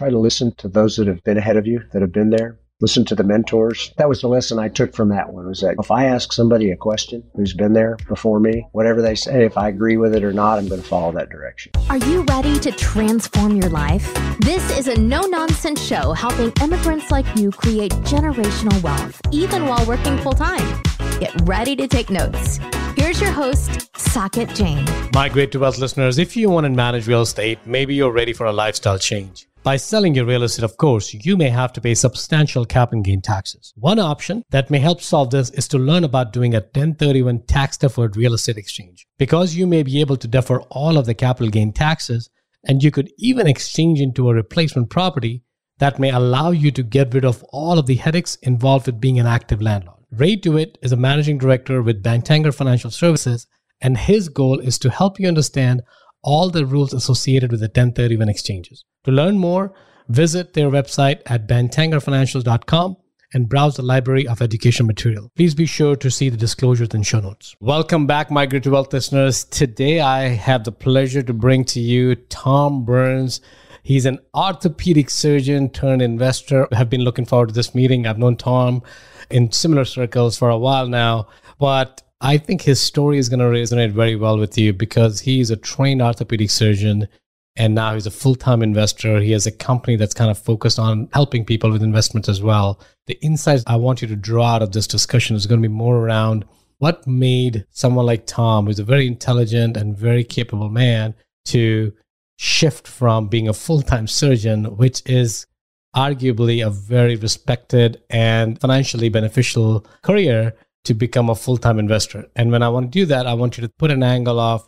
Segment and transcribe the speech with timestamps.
[0.00, 2.58] try to listen to those that have been ahead of you, that have been there.
[2.80, 3.92] Listen to the mentors.
[3.98, 6.70] That was the lesson I took from that one was that if I ask somebody
[6.70, 10.24] a question who's been there before me, whatever they say, if I agree with it
[10.24, 11.72] or not, I'm going to follow that direction.
[11.90, 14.10] Are you ready to transform your life?
[14.40, 19.84] This is a no nonsense show helping immigrants like you create generational wealth, even while
[19.84, 20.82] working full time.
[21.20, 22.58] Get ready to take notes.
[22.96, 24.82] Here's your host, Saket Jain.
[25.12, 28.46] Migrate to Wealth listeners, if you want to manage real estate, maybe you're ready for
[28.46, 29.46] a lifestyle change.
[29.62, 33.20] By selling your real estate, of course, you may have to pay substantial capital gain
[33.20, 33.74] taxes.
[33.76, 37.76] One option that may help solve this is to learn about doing a 1031 tax
[37.76, 39.06] deferred real estate exchange.
[39.18, 42.30] Because you may be able to defer all of the capital gain taxes,
[42.64, 45.42] and you could even exchange into a replacement property
[45.78, 49.20] that may allow you to get rid of all of the headaches involved with being
[49.20, 49.98] an active landlord.
[50.10, 53.46] Ray Dewitt is a managing director with Bangerter Financial Services,
[53.82, 55.82] and his goal is to help you understand
[56.22, 58.86] all the rules associated with the 1031 exchanges.
[59.04, 59.72] To learn more,
[60.08, 62.96] visit their website at bangerterfinancial.com
[63.32, 65.30] and browse the library of education material.
[65.36, 67.56] Please be sure to see the disclosures and show notes.
[67.60, 69.44] Welcome back, Migrate to Wealth listeners.
[69.44, 73.40] Today I have the pleasure to bring to you Tom Burns.
[73.82, 76.68] He's an orthopedic surgeon turned investor.
[76.70, 78.06] I have been looking forward to this meeting.
[78.06, 78.82] I've known Tom
[79.30, 83.46] in similar circles for a while now, but I think his story is going to
[83.46, 87.08] resonate very well with you because he's a trained orthopedic surgeon
[87.56, 89.20] and now he's a full-time investor.
[89.20, 92.80] He has a company that's kind of focused on helping people with investments as well.
[93.06, 95.74] The insights I want you to draw out of this discussion is going to be
[95.74, 96.44] more around
[96.78, 101.14] what made someone like Tom, who's a very intelligent and very capable man,
[101.46, 101.92] to
[102.38, 105.46] shift from being a full-time surgeon, which is
[105.94, 110.54] arguably a very respected and financially beneficial career
[110.84, 112.26] to become a full-time investor.
[112.36, 114.66] And when I want to do that, I want you to put an angle of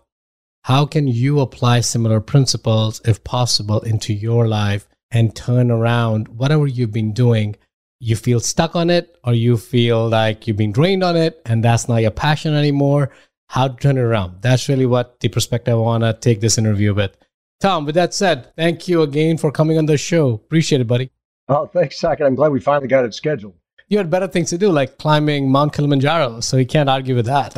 [0.65, 6.67] how can you apply similar principles if possible into your life and turn around whatever
[6.67, 7.57] you've been doing
[8.01, 11.63] you feel stuck on it or you feel like you've been drained on it and
[11.63, 13.11] that's not your passion anymore
[13.49, 16.59] how to turn it around that's really what the perspective i want to take this
[16.59, 17.17] interview with
[17.63, 20.31] Tom, with that said, thank you again for coming on the show.
[20.31, 21.13] Appreciate it, buddy.
[21.49, 22.27] Oh, thanks, Saket.
[22.27, 23.55] I'm glad we finally got it scheduled.
[23.93, 27.27] You had better things to do, like climbing Mount Kilimanjaro, so you can't argue with
[27.27, 27.55] that.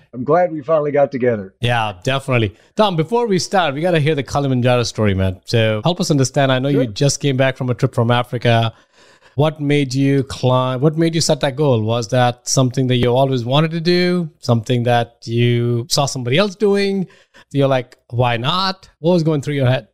[0.14, 1.52] I'm glad we finally got together.
[1.60, 2.54] Yeah, definitely.
[2.76, 5.40] Tom, before we start, we got to hear the Kilimanjaro story, man.
[5.46, 6.52] So help us understand.
[6.52, 6.82] I know sure.
[6.82, 8.72] you just came back from a trip from Africa.
[9.34, 10.80] What made you climb?
[10.80, 11.82] What made you set that goal?
[11.82, 14.30] Was that something that you always wanted to do?
[14.38, 17.08] Something that you saw somebody else doing?
[17.50, 18.88] You're like, why not?
[19.00, 19.88] What was going through your head?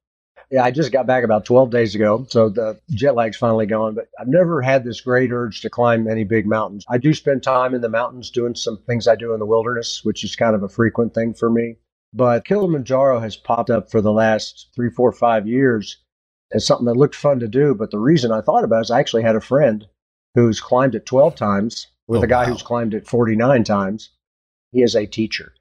[0.50, 3.94] Yeah, I just got back about 12 days ago, so the jet lag's finally gone.
[3.94, 6.84] But I've never had this great urge to climb any big mountains.
[6.88, 10.04] I do spend time in the mountains doing some things I do in the wilderness,
[10.04, 11.76] which is kind of a frequent thing for me.
[12.12, 15.98] But Kilimanjaro has popped up for the last three, four, five years
[16.52, 17.74] as something that looked fun to do.
[17.74, 19.86] But the reason I thought about it is I actually had a friend
[20.34, 22.52] who's climbed it 12 times with oh, a guy wow.
[22.52, 24.10] who's climbed it 49 times.
[24.70, 25.54] He is a teacher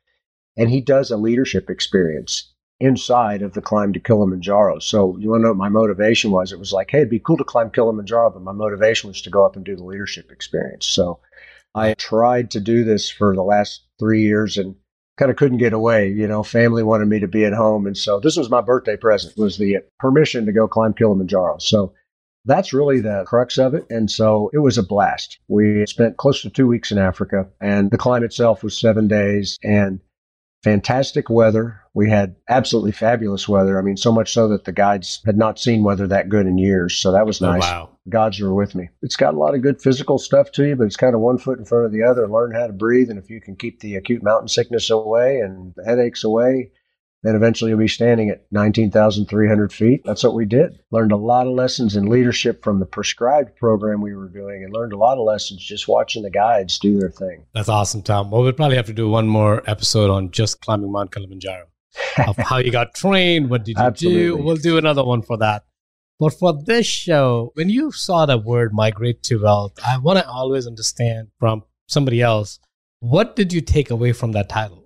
[0.55, 2.52] and he does a leadership experience
[2.83, 4.79] inside of the climb to Kilimanjaro.
[4.79, 6.51] So you want to know what my motivation was?
[6.51, 9.29] It was like, hey, it'd be cool to climb Kilimanjaro, but my motivation was to
[9.29, 10.85] go up and do the leadership experience.
[10.85, 11.19] So
[11.73, 14.75] I tried to do this for the last three years and
[15.17, 16.09] kind of couldn't get away.
[16.09, 17.87] You know, family wanted me to be at home.
[17.87, 21.59] And so this was my birthday present was the permission to go climb Kilimanjaro.
[21.59, 21.93] So
[22.43, 23.85] that's really the crux of it.
[23.89, 25.39] And so it was a blast.
[25.47, 29.57] We spent close to two weeks in Africa and the climb itself was seven days
[29.63, 30.01] and
[30.63, 31.79] fantastic weather.
[31.93, 33.77] We had absolutely fabulous weather.
[33.77, 36.57] I mean, so much so that the guides had not seen weather that good in
[36.57, 36.95] years.
[36.95, 37.63] So that was oh, nice.
[37.63, 37.89] Oh, wow.
[38.05, 38.89] The gods were with me.
[39.01, 41.37] It's got a lot of good physical stuff to you, but it's kind of one
[41.37, 42.27] foot in front of the other.
[42.27, 43.09] Learn how to breathe.
[43.09, 46.71] And if you can keep the acute mountain sickness away and the headaches away,
[47.23, 50.01] then eventually you'll be standing at 19,300 feet.
[50.03, 50.79] That's what we did.
[50.91, 54.73] Learned a lot of lessons in leadership from the prescribed program we were doing and
[54.73, 57.45] learned a lot of lessons just watching the guides do their thing.
[57.53, 58.29] That's awesome, Tom.
[58.29, 61.67] Well, we'll probably have to do one more episode on just climbing Mount Kilimanjaro
[62.27, 63.49] of how you got trained.
[63.49, 64.37] What did you do?
[64.37, 65.63] We'll do another one for that.
[66.19, 70.27] But for this show, when you saw the word migrate to wealth, I want to
[70.27, 72.59] always understand from somebody else
[72.99, 74.82] what did you take away from that title?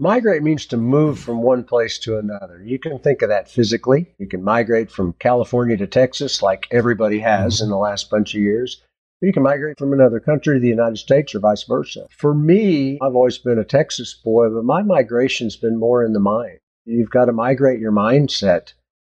[0.00, 2.62] Migrate means to move from one place to another.
[2.64, 4.14] You can think of that physically.
[4.18, 7.64] You can migrate from California to Texas, like everybody has mm-hmm.
[7.64, 8.80] in the last bunch of years.
[9.20, 12.06] You can migrate from another country to the United States or vice versa.
[12.10, 16.20] For me, I've always been a Texas boy, but my migration's been more in the
[16.20, 16.58] mind.
[16.84, 18.74] You've got to migrate your mindset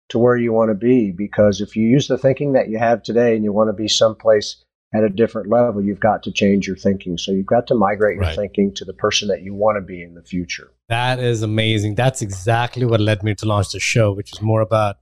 [0.09, 3.03] to where you want to be because if you use the thinking that you have
[3.03, 4.55] today and you want to be someplace
[4.93, 7.17] at a different level, you've got to change your thinking.
[7.17, 8.35] So you've got to migrate your right.
[8.35, 10.71] thinking to the person that you want to be in the future.
[10.89, 11.95] That is amazing.
[11.95, 14.97] That's exactly what led me to launch the show, which is more about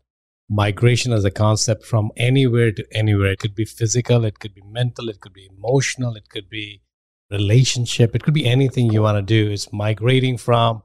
[0.47, 3.31] migration as a concept from anywhere to anywhere.
[3.31, 6.81] It could be physical, it could be mental, it could be emotional, it could be
[7.31, 9.51] relationship, it could be anything you want to do.
[9.51, 10.83] It's migrating from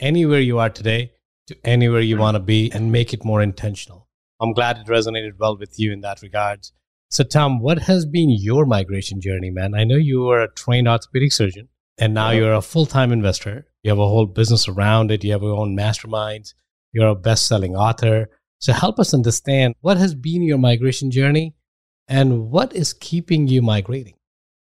[0.00, 1.12] anywhere you are today
[1.46, 4.08] to anywhere you want to be and make it more intentional.
[4.40, 6.72] I'm glad it resonated well with you in that regards.
[7.14, 9.76] So, Tom, what has been your migration journey, man?
[9.76, 13.68] I know you were a trained orthopedic surgeon and now you're a full time investor.
[13.84, 16.54] You have a whole business around it, you have your own masterminds,
[16.92, 18.30] you're a best selling author.
[18.58, 21.54] So, help us understand what has been your migration journey
[22.08, 24.14] and what is keeping you migrating?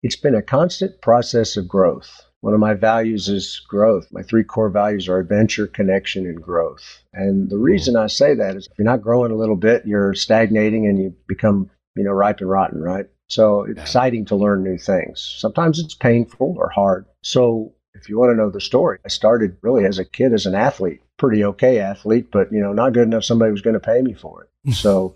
[0.04, 2.26] It's been a constant process of growth.
[2.43, 4.06] One of my values is growth.
[4.12, 7.02] My three core values are adventure, connection, and growth.
[7.12, 7.62] And the hmm.
[7.62, 10.96] reason I say that is if you're not growing a little bit, you're stagnating and
[10.96, 13.06] you become, you know, ripe and rotten, right?
[13.28, 15.37] So exciting to learn new things.
[15.38, 17.06] Sometimes it's painful or hard.
[17.22, 20.46] So if you want to know the story, I started really as a kid as
[20.46, 23.81] an athlete, pretty okay athlete, but you know, not good enough somebody was going to
[23.81, 24.50] pay me for it.
[24.75, 25.14] So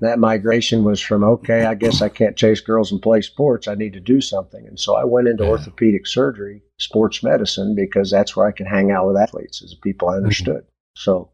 [0.00, 3.66] that migration was from okay, I guess I can't chase girls and play sports.
[3.66, 4.66] I need to do something.
[4.66, 5.50] And so I went into yeah.
[5.50, 10.08] orthopedic surgery, sports medicine, because that's where I can hang out with athletes as people
[10.08, 10.24] I mm-hmm.
[10.24, 10.64] understood.
[10.64, 10.98] Mm-hmm.
[11.00, 11.30] So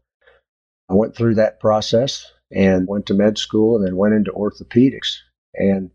[0.89, 5.17] I went through that process and went to med school and then went into orthopedics.
[5.55, 5.91] And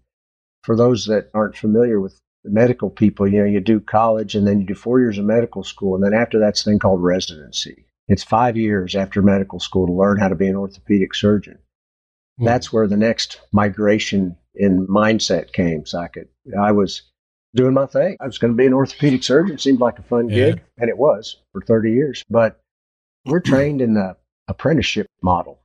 [0.62, 4.46] for those that aren't familiar with the medical people, you know, you do college and
[4.46, 5.94] then you do four years of medical school.
[5.94, 7.86] And then after that's thing called residency.
[8.08, 11.58] It's five years after medical school to learn how to be an orthopedic surgeon.
[12.40, 12.44] Mm.
[12.44, 16.28] That's where the next migration in mindset came, So I could
[16.58, 17.02] I was
[17.54, 18.16] doing my thing.
[18.20, 19.58] I was going to be an orthopedic surgeon.
[19.58, 20.50] Seemed like a fun yeah.
[20.50, 22.24] gig, and it was for 30 years.
[22.30, 22.60] But
[23.24, 24.16] we're trained in the
[24.46, 25.58] apprenticeship model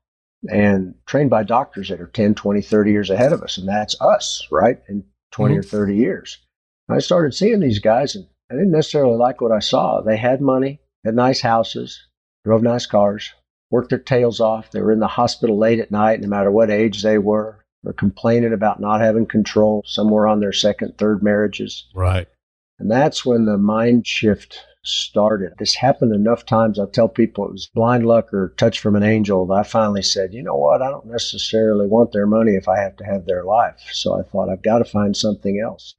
[0.50, 3.58] and trained by doctors that are 10, 20, 30 years ahead of us.
[3.58, 4.80] And that's us, right?
[4.90, 5.60] In 20 mm-hmm.
[5.60, 6.40] or 30 years.
[6.90, 10.02] I started seeing these guys, and I didn't necessarily like what I saw.
[10.02, 12.06] They had money, had nice houses,
[12.44, 13.32] drove nice cars,
[13.70, 14.72] worked their tails off.
[14.72, 17.64] They were in the hospital late at night, no matter what age they were.
[17.84, 19.84] They're complaining about not having control.
[19.86, 21.88] somewhere on their second, third marriages.
[21.96, 22.28] Right.
[22.78, 25.54] And that's when the mind shift started.
[25.58, 26.80] This happened enough times.
[26.80, 30.02] I tell people it was blind luck or touch from an angel that I finally
[30.02, 30.82] said, you know what?
[30.82, 33.82] I don't necessarily want their money if I have to have their life.
[33.92, 35.96] So I thought I've got to find something else.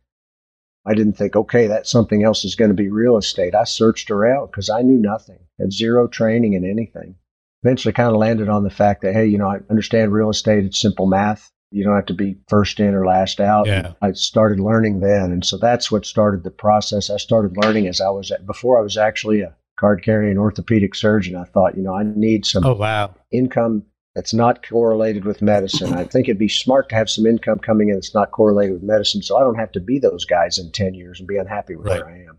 [0.85, 3.55] I didn't think, okay, that something else is going to be real estate.
[3.55, 7.15] I searched around because I knew nothing, had zero training in anything.
[7.63, 10.65] Eventually, kind of landed on the fact that, hey, you know, I understand real estate.
[10.65, 11.52] It's simple math.
[11.73, 13.67] You don't have to be first in or last out.
[13.67, 13.93] Yeah.
[14.03, 15.33] I started learning then.
[15.33, 17.11] And so that's what started the process.
[17.11, 20.95] I started learning as I was at, before I was actually a card carrying orthopedic
[20.95, 21.37] surgeon.
[21.37, 23.15] I thought, you know, I need some oh, wow.
[23.31, 23.85] income
[24.15, 25.95] that's not correlated with medicine.
[25.95, 28.83] I think it'd be smart to have some income coming in that's not correlated with
[28.83, 31.77] medicine so I don't have to be those guys in 10 years and be unhappy
[31.77, 32.05] with right.
[32.05, 32.39] where I am.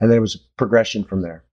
[0.00, 1.44] And there was a progression from there.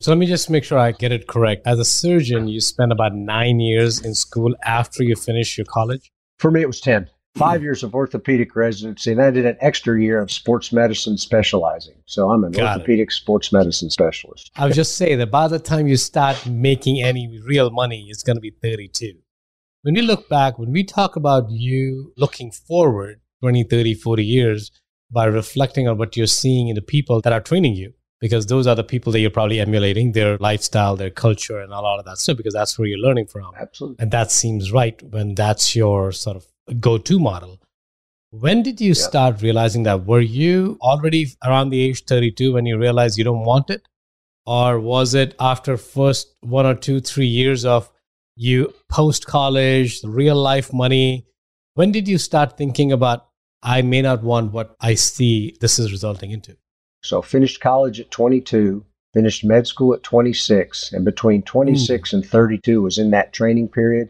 [0.00, 1.66] So let me just make sure I get it correct.
[1.66, 6.10] As a surgeon, you spend about nine years in school after you finish your college?
[6.38, 10.00] For me, it was 10 five years of orthopedic residency, and I did an extra
[10.00, 11.96] year of sports medicine specializing.
[12.06, 13.12] So I'm an Got orthopedic it.
[13.12, 14.50] sports medicine specialist.
[14.56, 18.22] I would just say that by the time you start making any real money, it's
[18.22, 19.14] going to be 32.
[19.82, 24.70] When you look back, when we talk about you looking forward 20, 30, 40 years
[25.10, 27.92] by reflecting on what you're seeing in the people that are training you,
[28.24, 31.80] because those are the people that you're probably emulating, their lifestyle, their culture, and a
[31.82, 33.52] lot of that stuff, because that's where you're learning from.
[33.54, 33.96] Absolutely.
[33.98, 36.46] And that seems right when that's your sort of
[36.80, 37.60] go to model.
[38.30, 39.08] When did you yeah.
[39.08, 40.06] start realizing that?
[40.06, 43.86] Were you already around the age 32 when you realized you don't want it?
[44.46, 47.90] Or was it after first one or two, three years of
[48.36, 51.26] you post college, real life money?
[51.74, 53.26] When did you start thinking about,
[53.62, 56.56] I may not want what I see this is resulting into?
[57.04, 62.12] So, finished college at 22, finished med school at 26, and between 26 mm.
[62.14, 64.08] and 32 was in that training period.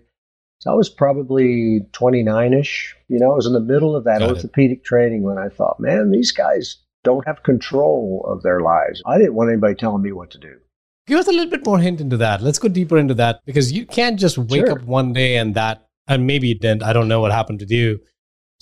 [0.60, 2.96] So I was probably 29 ish.
[3.08, 4.84] You know, I was in the middle of that Got orthopedic it.
[4.84, 9.02] training when I thought, man, these guys don't have control of their lives.
[9.04, 10.56] I didn't want anybody telling me what to do.
[11.06, 12.40] Give us a little bit more hint into that.
[12.40, 14.78] Let's go deeper into that because you can't just wake sure.
[14.78, 16.82] up one day and that, and maybe it didn't.
[16.82, 18.00] I don't know what happened to you.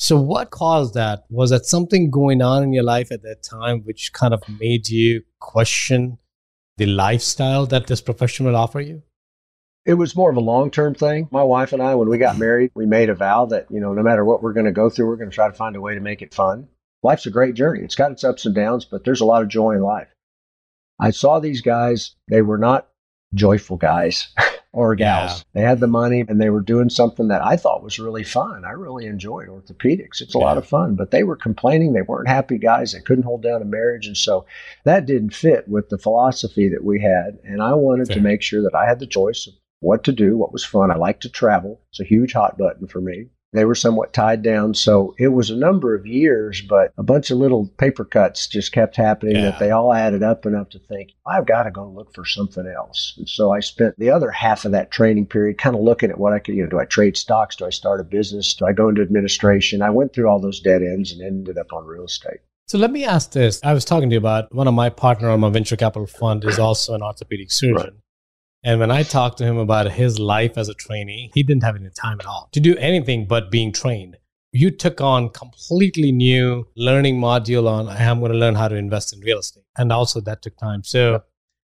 [0.02, 1.26] So, what caused that?
[1.30, 4.88] Was that something going on in your life at that time which kind of made
[4.88, 6.18] you question
[6.76, 9.04] the lifestyle that this profession would offer you?
[9.86, 11.28] It was more of a long term thing.
[11.30, 12.40] My wife and I, when we got mm-hmm.
[12.40, 14.90] married, we made a vow that, you know, no matter what we're going to go
[14.90, 16.66] through, we're going to try to find a way to make it fun.
[17.04, 17.84] Life's a great journey.
[17.84, 20.08] It's got its ups and downs, but there's a lot of joy in life.
[20.98, 22.88] I saw these guys, they were not
[23.34, 24.34] joyful guys
[24.72, 25.38] or gals.
[25.38, 25.44] Yeah.
[25.60, 28.64] They had the money and they were doing something that I thought was really fun.
[28.64, 30.20] I really enjoyed orthopedics.
[30.20, 30.44] It's a yeah.
[30.44, 31.92] lot of fun, but they were complaining.
[31.92, 32.92] They weren't happy guys.
[32.92, 34.06] They couldn't hold down a marriage.
[34.06, 34.46] And so
[34.84, 37.38] that didn't fit with the philosophy that we had.
[37.44, 38.16] And I wanted Fair.
[38.16, 40.90] to make sure that I had the choice of what to do, what was fun.
[40.90, 41.80] I like to travel.
[41.90, 43.26] It's a huge hot button for me.
[43.52, 44.74] They were somewhat tied down.
[44.74, 48.72] So it was a number of years, but a bunch of little paper cuts just
[48.72, 49.50] kept happening Yeah.
[49.50, 52.66] that they all added up enough to think, I've got to go look for something
[52.66, 53.14] else.
[53.18, 56.18] And so I spent the other half of that training period kind of looking at
[56.18, 57.56] what I could, you know, do I trade stocks?
[57.56, 58.54] Do I start a business?
[58.54, 59.82] Do I go into administration?
[59.82, 62.40] I went through all those dead ends and ended up on real estate.
[62.68, 63.60] So let me ask this.
[63.62, 66.44] I was talking to you about one of my partner on my venture capital fund
[66.44, 67.76] is also an orthopedic surgeon.
[67.76, 67.92] Right.
[68.64, 71.76] And when I talked to him about his life as a trainee, he didn't have
[71.76, 74.16] any time at all to do anything but being trained.
[74.52, 79.12] You took on completely new learning module on I'm going to learn how to invest
[79.12, 79.64] in real estate.
[79.76, 80.84] And also that took time.
[80.84, 81.22] So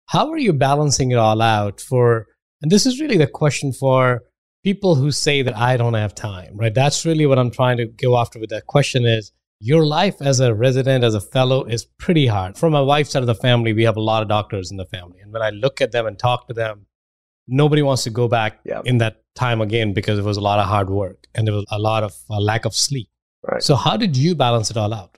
[0.07, 2.27] how are you balancing it all out for
[2.63, 4.23] and this is really the question for
[4.65, 6.75] people who say that I don't have time, right?
[6.75, 10.41] That's really what I'm trying to go after with that question is your life as
[10.41, 12.57] a resident, as a fellow, is pretty hard.
[12.57, 14.87] From my wife's side of the family, we have a lot of doctors in the
[14.87, 15.19] family.
[15.21, 16.87] And when I look at them and talk to them,
[17.49, 18.83] nobody wants to go back Yeah.
[18.85, 21.65] in that time again because it was a lot of hard work and there was
[21.71, 23.09] a lot of uh, lack of sleep.
[23.43, 23.63] Right.
[23.63, 25.17] So, how did you balance it all out?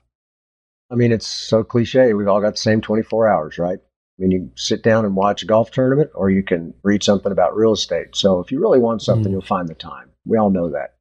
[0.91, 2.13] I mean, it's so cliche.
[2.13, 3.79] We've all got the same 24 hours, right?
[3.79, 7.31] I mean, you sit down and watch a golf tournament, or you can read something
[7.31, 8.15] about real estate.
[8.15, 9.31] So, if you really want something, Mm.
[9.33, 10.09] you'll find the time.
[10.25, 10.95] We all know that.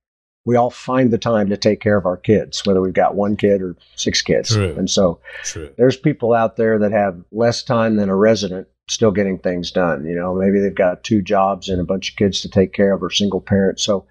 [0.50, 3.36] We all find the time to take care of our kids, whether we've got one
[3.36, 4.48] kid or six kids.
[4.52, 4.74] True.
[4.76, 5.70] And so, True.
[5.78, 10.04] there's people out there that have less time than a resident still getting things done.
[10.04, 12.92] You know, maybe they've got two jobs and a bunch of kids to take care
[12.92, 13.84] of or single parents.
[13.84, 14.04] So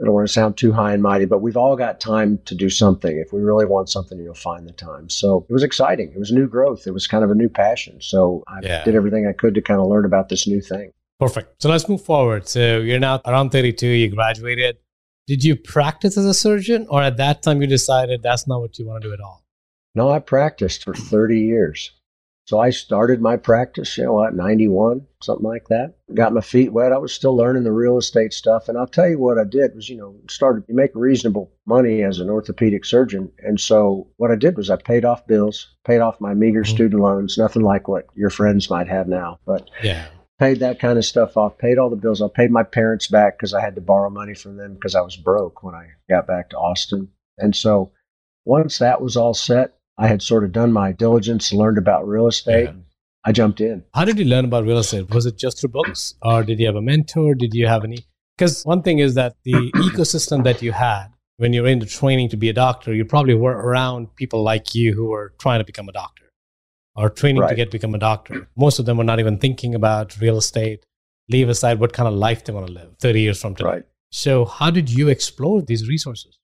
[0.00, 2.54] I don't want to sound too high and mighty, but we've all got time to
[2.54, 3.18] do something.
[3.18, 5.10] If we really want something, you'll find the time.
[5.10, 6.10] So it was exciting.
[6.14, 6.86] It was new growth.
[6.86, 8.00] It was kind of a new passion.
[8.00, 8.82] So I Yeah.
[8.82, 10.92] did everything I could to kind of learn about this new thing.
[11.18, 11.60] Perfect.
[11.60, 12.48] So, let's move forward.
[12.48, 14.78] So, you're now around 32, you graduated.
[15.26, 18.78] Did you practice as a surgeon, or at that time you decided that's not what
[18.78, 19.44] you want to do at all?
[19.94, 21.92] No, I practiced for 30 years.
[22.46, 25.94] So I started my practice, you know, at 91, something like that.
[26.14, 26.92] Got my feet wet.
[26.92, 28.68] I was still learning the real estate stuff.
[28.68, 32.02] And I'll tell you what I did was, you know, started to make reasonable money
[32.02, 33.30] as an orthopedic surgeon.
[33.38, 36.68] And so what I did was I paid off bills, paid off my meager Mhm.
[36.68, 40.06] student loans, nothing like what your friends might have now, but Yeah.
[40.40, 42.22] Paid that kind of stuff off, paid all the bills.
[42.22, 45.02] I paid my parents back because I had to borrow money from them because I
[45.02, 47.10] was broke when I got back to Austin.
[47.38, 47.92] And so
[48.46, 52.26] once that was all set, I had sort of done my diligence, learned about real
[52.26, 52.64] estate.
[52.64, 52.80] Yeah.
[53.22, 53.84] I jumped in.
[53.92, 55.10] How did you learn about real estate?
[55.10, 57.34] Was it just through books, or did you have a mentor?
[57.34, 57.98] Did you have any?
[58.38, 62.30] Because one thing is that the ecosystem that you had when you were the training
[62.30, 65.64] to be a doctor, you probably were around people like you who were trying to
[65.64, 66.29] become a doctor
[67.00, 68.48] or training to get become a doctor.
[68.56, 70.84] Most of them are not even thinking about real estate.
[71.28, 73.68] Leave aside what kind of life they want to live 30 years from today.
[73.68, 73.84] Right.
[74.10, 76.38] So, how did you explore these resources?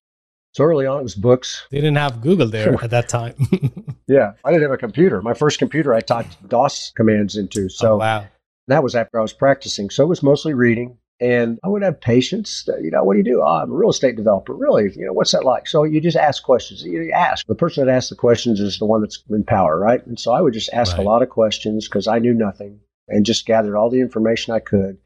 [0.52, 1.66] So early on, it was books.
[1.70, 3.34] They didn't have Google there at that time.
[4.08, 4.34] Yeah.
[4.44, 5.20] I didn't have a computer.
[5.20, 7.68] My first computer I typed DOS commands into.
[7.68, 8.26] So oh, wow.
[8.68, 9.90] that was after I was practicing.
[9.90, 10.96] So it was mostly reading.
[11.18, 12.64] And I would have patients.
[12.66, 13.40] That, you know, what do you do?
[13.42, 14.54] Oh, I'm a real estate developer.
[14.54, 14.92] Really?
[14.94, 15.66] You know, what's that like?
[15.66, 16.82] So you just ask questions.
[16.84, 17.46] You ask.
[17.46, 20.06] The person that asks the questions is the one that's in power, right?
[20.06, 21.02] And so I would just ask Right.
[21.02, 24.58] a lot of questions because I knew nothing and just gathered all the information I
[24.58, 24.98] could.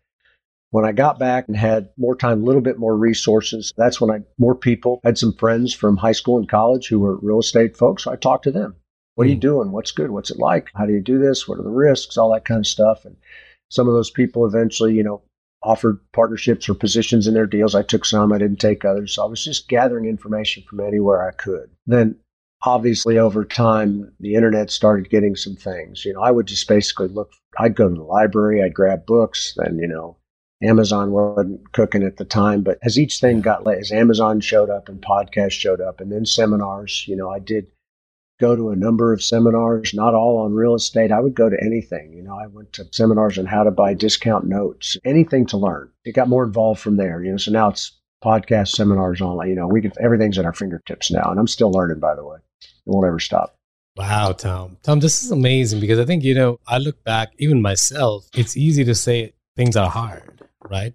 [0.72, 4.10] When I got back and had more time, a little bit more resources, that's when
[4.10, 7.76] I more people had some friends from high school and college who were real estate
[7.76, 8.04] folks.
[8.04, 8.76] So I talked to them.
[9.16, 9.40] What are you Hmm.
[9.40, 9.72] doing?
[9.72, 10.10] What's good?
[10.10, 10.70] What's it like?
[10.74, 11.46] How do you do this?
[11.48, 12.16] What are the risks?
[12.16, 13.04] All that kind of stuff.
[13.04, 13.16] And
[13.68, 15.22] some of those people eventually, you know,
[15.62, 17.74] offered partnerships or positions in their deals.
[17.74, 19.14] I took some, I didn't take others.
[19.14, 21.70] So I was just gathering information from anywhere I could.
[21.86, 22.16] Then
[22.62, 26.04] obviously over time the internet started getting some things.
[26.04, 29.54] You know, I would just basically look I'd go to the library, I'd grab books,
[29.56, 30.16] then, you know,
[30.62, 34.68] Amazon wasn't cooking at the time, but as each thing got late, as Amazon showed
[34.68, 37.66] up and podcasts showed up and then seminars, you know, I did
[38.40, 41.12] go to a number of seminars, not all on real estate.
[41.12, 42.12] I would go to anything.
[42.12, 45.90] You know, I went to seminars on how to buy discount notes, anything to learn.
[46.04, 47.36] It got more involved from there, you know.
[47.36, 47.92] So now it's
[48.24, 49.50] podcast seminars online.
[49.50, 51.30] You know, we can everything's at our fingertips now.
[51.30, 52.38] And I'm still learning, by the way.
[52.62, 53.54] It won't ever stop.
[53.96, 54.78] Wow, Tom.
[54.82, 58.56] Tom, this is amazing because I think, you know, I look back, even myself, it's
[58.56, 60.94] easy to say things are hard, right?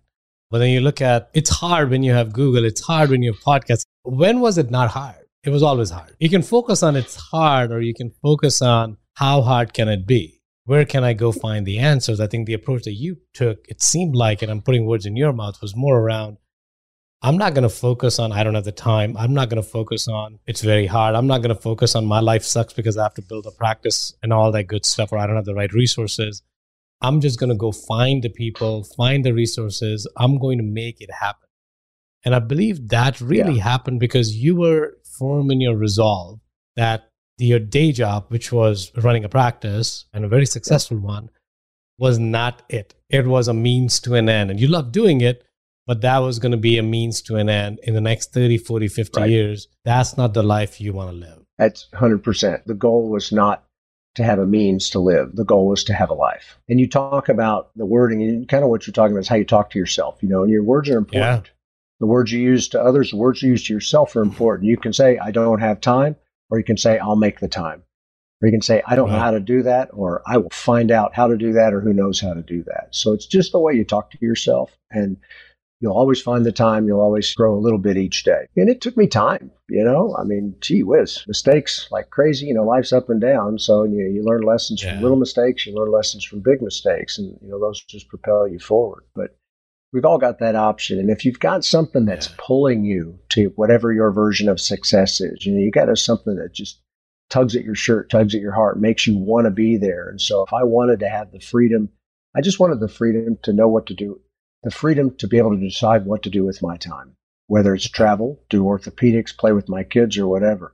[0.50, 3.34] But then you look at it's hard when you have Google, it's hard when you
[3.34, 3.84] have podcasts.
[4.04, 5.25] When was it not hard?
[5.46, 6.16] It was always hard.
[6.20, 10.08] You can focus on it's hard or you can focus on how hard can it
[10.08, 10.42] be?
[10.66, 12.20] Where can I go find the answers?
[12.20, 15.16] I think the approach that you took, it seemed like, and I'm putting words in
[15.16, 16.38] your mouth, was more around
[17.22, 19.18] I'm not going to focus on I don't have the time.
[19.18, 21.16] I'm not going to focus on it's very hard.
[21.16, 23.52] I'm not going to focus on my life sucks because I have to build a
[23.52, 26.44] practice and all that good stuff or I don't have the right resources.
[27.02, 30.08] I'm just going to go find the people, find the resources.
[30.18, 31.50] I'm going to make it happen.
[32.24, 36.40] And I believe that really happened because you were firm in your resolve
[36.76, 41.30] that your day job, which was running a practice and a very successful one,
[41.98, 42.94] was not it.
[43.10, 44.52] It was a means to an end.
[44.52, 45.44] And you love doing it,
[45.88, 48.58] but that was going to be a means to an end in the next 30,
[48.58, 49.30] 40, 50 right.
[49.30, 49.68] years.
[49.84, 51.44] That's not the life you want to live.
[51.58, 52.66] That's 100%.
[52.66, 53.64] The goal was not
[54.16, 55.36] to have a means to live.
[55.36, 56.58] The goal was to have a life.
[56.68, 59.36] And you talk about the wording, and kind of what you're talking about is how
[59.36, 61.46] you talk to yourself, you know, and your words are important.
[61.46, 61.52] Yeah.
[62.00, 64.70] The words you use to others, the words you use to yourself are important.
[64.70, 66.16] You can say, I don't have time,
[66.50, 67.84] or you can say, I'll make the time.
[68.42, 70.92] Or you can say, I don't know how to do that, or I will find
[70.92, 72.90] out how to do that, or who knows how to do that.
[72.92, 74.78] So it's just the way you talk to yourself.
[74.92, 75.18] And
[75.80, 76.86] you'll always find the time.
[76.86, 78.48] You'll always grow a little bit each day.
[78.58, 80.16] And it took me time, you know.
[80.20, 82.48] I mean, gee whiz, mistakes like crazy.
[82.48, 83.58] You know, life's up and down.
[83.58, 84.94] So you, you learn lessons yeah.
[84.94, 85.66] from little mistakes.
[85.66, 89.04] You learn lessons from big mistakes, and you know those just propel you forward.
[89.16, 89.38] But
[89.96, 91.00] we've all got that option.
[91.00, 95.46] And if you've got something that's pulling you to whatever your version of success is,
[95.46, 96.82] you know, you got to something that just
[97.30, 100.10] tugs at your shirt, tugs at your heart, makes you want to be there.
[100.10, 101.88] And so if I wanted to have the freedom,
[102.36, 104.20] I just wanted the freedom to know what to do
[104.64, 107.88] the freedom to be able to decide what to do with my time, whether it's
[107.88, 110.74] travel, do orthopedics, play with my kids, or whatever.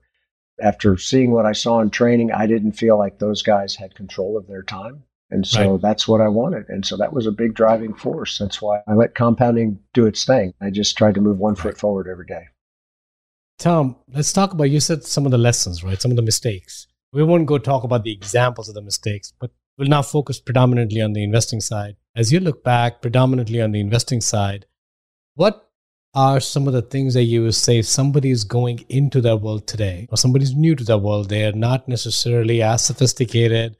[0.61, 4.37] After seeing what I saw in training, I didn't feel like those guys had control
[4.37, 5.03] of their time.
[5.31, 5.81] And so right.
[5.81, 6.65] that's what I wanted.
[6.67, 8.37] And so that was a big driving force.
[8.37, 10.53] That's why I let compounding do its thing.
[10.61, 12.43] I just tried to move one foot forward every day.
[13.57, 16.01] Tom, let's talk about you said some of the lessons, right?
[16.01, 16.87] Some of the mistakes.
[17.13, 21.01] We won't go talk about the examples of the mistakes, but we'll now focus predominantly
[21.01, 21.95] on the investing side.
[22.15, 24.65] As you look back predominantly on the investing side,
[25.35, 25.69] what
[26.13, 29.65] are some of the things that you would say somebody is going into that world
[29.67, 31.29] today or somebody's new to that world?
[31.29, 33.77] They're not necessarily as sophisticated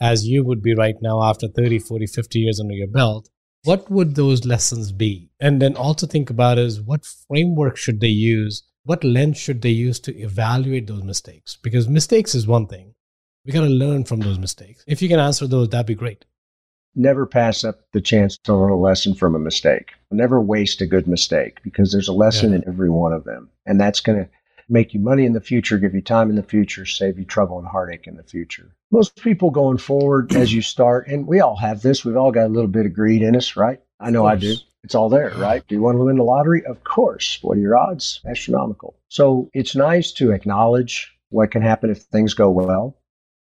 [0.00, 3.28] as you would be right now after 30, 40, 50 years under your belt.
[3.64, 5.30] What would those lessons be?
[5.40, 8.62] And then also think about is what framework should they use?
[8.84, 11.58] What lens should they use to evaluate those mistakes?
[11.62, 12.94] Because mistakes is one thing,
[13.44, 14.84] we got to learn from those mistakes.
[14.86, 16.24] If you can answer those, that'd be great.
[16.94, 19.92] Never pass up the chance to learn a lesson from a mistake.
[20.10, 22.56] Never waste a good mistake because there's a lesson yeah.
[22.56, 23.50] in every one of them.
[23.66, 24.30] And that's going to
[24.68, 27.58] make you money in the future, give you time in the future, save you trouble
[27.58, 28.74] and heartache in the future.
[28.90, 32.46] Most people going forward as you start, and we all have this, we've all got
[32.46, 33.80] a little bit of greed in us, right?
[34.00, 34.54] I know I do.
[34.84, 35.66] It's all there, right?
[35.66, 36.64] Do you want to win the lottery?
[36.64, 37.40] Of course.
[37.42, 38.20] What are your odds?
[38.24, 38.94] Astronomical.
[39.08, 42.96] So it's nice to acknowledge what can happen if things go well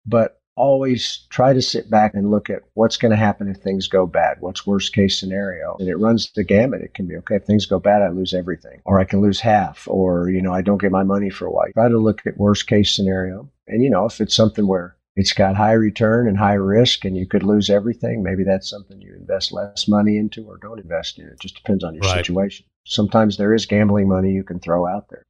[0.10, 3.88] but always try to sit back and look at what's going to happen if things
[3.88, 4.38] go bad.
[4.42, 5.78] What's worst case scenario?
[5.80, 6.82] And it runs the gamut.
[6.82, 9.40] It can be okay if things go bad, I lose everything, or I can lose
[9.40, 11.72] half, or you know I don't get my money for a while.
[11.74, 15.34] Try to look at worst case scenario, and you know if it's something where it's
[15.34, 19.16] got high return and high risk, and you could lose everything, maybe that's something you
[19.16, 21.26] invest less money into or don't invest in.
[21.26, 22.18] It just depends on your right.
[22.18, 22.66] situation.
[22.86, 25.24] Sometimes there is gambling money you can throw out there.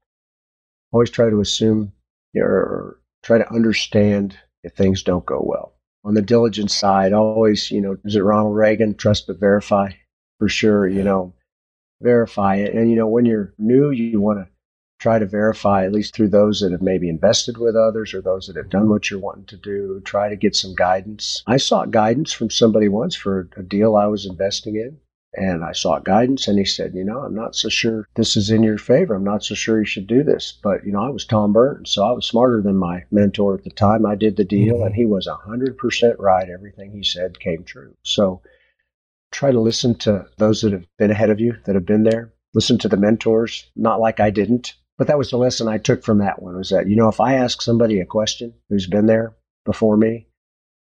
[0.91, 1.91] Always try to assume
[2.35, 5.74] or try to understand if things don't go well.
[6.04, 8.95] On the diligence side, always, you know, is it Ronald Reagan?
[8.95, 9.91] Trust but verify
[10.39, 11.34] for sure, you know,
[12.02, 12.74] verify it.
[12.74, 14.48] And, you know, when you're new, you want to
[15.00, 18.48] try to verify, at least through those that have maybe invested with others or those
[18.48, 21.43] that have done what you're wanting to do, try to get some guidance.
[21.48, 24.98] I sought guidance from somebody once for a deal I was investing in.
[25.35, 28.49] And I sought guidance, and he said, You know, I'm not so sure this is
[28.49, 29.13] in your favor.
[29.13, 30.57] I'm not so sure you should do this.
[30.63, 33.63] But, you know, I was Tom Burns, so I was smarter than my mentor at
[33.63, 34.05] the time.
[34.05, 34.87] I did the deal, mm-hmm.
[34.87, 36.49] and he was 100% right.
[36.49, 37.95] Everything he said came true.
[38.03, 38.41] So
[39.31, 42.33] try to listen to those that have been ahead of you, that have been there.
[42.55, 44.73] Listen to the mentors, not like I didn't.
[44.97, 47.21] But that was the lesson I took from that one was that, you know, if
[47.21, 50.27] I ask somebody a question who's been there before me,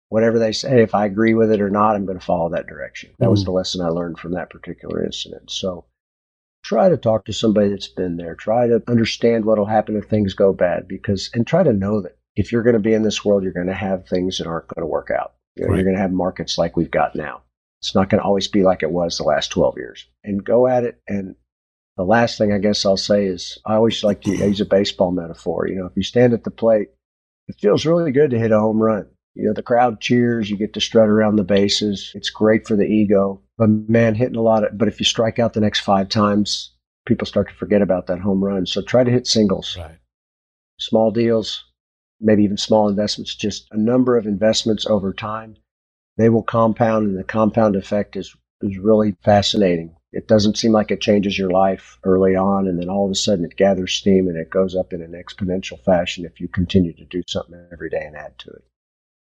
[0.10, 2.68] whatever they say, if I agree with it or not, I'm going to follow that
[2.68, 3.12] direction.
[3.20, 5.52] That mm was the lesson I learned from that particular incident.
[5.52, 5.86] So
[6.64, 8.36] try to talk to somebody that's been there.
[8.36, 12.02] Try to understand what will happen if things go bad because, and try to know
[12.02, 14.48] that if you're going to be in this world, you're going to have things that
[14.48, 15.34] aren't going to work out.
[15.56, 15.76] You know, right.
[15.78, 17.44] You're going to have markets like we've got now.
[17.82, 20.08] It's not going to always be like it was the last 12 years.
[20.24, 21.00] And go at it.
[21.08, 21.36] And
[21.98, 25.12] the last thing I guess I'll say is I always like to use a baseball
[25.12, 25.68] metaphor.
[25.68, 26.90] You know, if you stand at the plate,
[27.48, 29.08] it feels really good to hit a home run
[29.40, 32.12] you know, the crowd cheers, you get to strut around the bases.
[32.14, 33.42] It's great for the ego.
[33.58, 36.72] But man, hitting a lot of, but if you strike out the next five times,
[37.06, 38.66] people start to forget about that home run.
[38.66, 39.78] So try to hit singles.
[39.78, 39.98] Right.
[40.78, 41.64] Small deals,
[42.20, 45.56] maybe even small investments, just a number of investments over time.
[46.18, 49.96] They will compound, and the compound effect is, is really fascinating.
[50.12, 53.16] It doesn't seem like it changes your life early on, and then all of a
[53.16, 56.94] sudden it gathers steam and it goes up in an exponential fashion if you continue
[56.94, 58.64] to do something every day and add to it.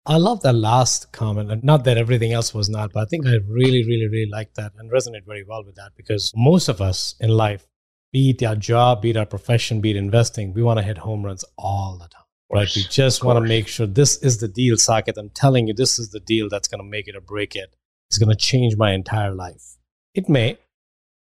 [0.05, 1.51] I love that last comment.
[1.51, 4.55] And not that everything else was not, but I think I really, really, really like
[4.55, 7.67] that and resonate very well with that because most of us in life,
[8.11, 10.97] be it our job, be it our profession, be it investing, we want to hit
[10.97, 12.21] home runs all the time.
[12.51, 12.69] Right.
[12.75, 15.17] We just want to make sure this is the deal, Saket.
[15.17, 17.73] I'm telling you, this is the deal that's going to make it or break it.
[18.09, 19.77] It's going to change my entire life.
[20.13, 20.57] It may.